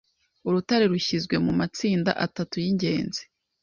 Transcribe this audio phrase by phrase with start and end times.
[0.47, 3.21] Urutare rushyizwe mumatsinda atatu yingenzi